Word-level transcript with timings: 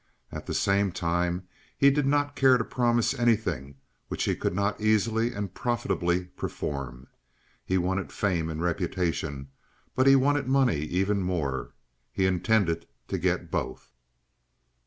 At 0.31 0.47
the 0.47 0.55
same 0.55 0.91
time 0.91 1.47
he 1.77 1.91
did 1.91 2.07
not 2.07 2.35
care 2.35 2.57
to 2.57 2.63
promise 2.63 3.13
anything 3.13 3.75
which 4.07 4.23
he 4.23 4.35
could 4.35 4.55
not 4.55 4.81
easily 4.81 5.31
and 5.31 5.53
profitably 5.53 6.25
perform. 6.25 7.05
He 7.63 7.77
wanted 7.77 8.11
fame 8.11 8.49
and 8.49 8.63
reputation, 8.63 9.49
but 9.93 10.07
he 10.07 10.15
wanted 10.15 10.47
money 10.47 10.77
even 10.79 11.21
more; 11.21 11.75
he 12.11 12.25
intended 12.25 12.87
to 13.09 13.19
get 13.19 13.51
both. 13.51 13.91